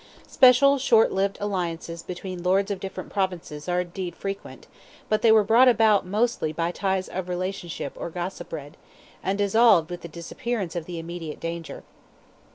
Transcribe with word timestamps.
Special, 0.25 0.79
short 0.79 1.11
lived 1.11 1.37
alliances 1.39 2.01
between 2.01 2.41
lords 2.41 2.71
of 2.71 2.79
different 2.79 3.11
Provinces 3.11 3.69
are 3.69 3.81
indeed 3.81 4.15
frequent; 4.15 4.65
but 5.09 5.21
they 5.21 5.31
were 5.31 5.43
brought 5.43 5.67
about 5.67 6.07
mostly 6.07 6.51
by 6.51 6.71
ties 6.71 7.07
of 7.07 7.29
relationship 7.29 7.93
or 7.95 8.09
gossipred, 8.09 8.77
and 9.21 9.37
dissolved 9.37 9.91
with 9.91 10.01
the 10.01 10.07
disappearance 10.07 10.75
of 10.75 10.85
the 10.87 10.97
immediate 10.97 11.39
danger. 11.39 11.83